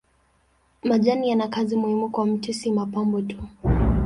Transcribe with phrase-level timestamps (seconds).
[0.83, 3.37] Majani yana kazi muhimu kwa mti si mapambo tu.